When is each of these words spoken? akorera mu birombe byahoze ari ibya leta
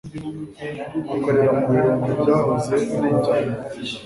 akorera 1.13 1.51
mu 1.57 1.63
birombe 1.73 2.11
byahoze 2.21 2.69
ari 2.75 2.85
ibya 3.13 3.35
leta 3.45 3.75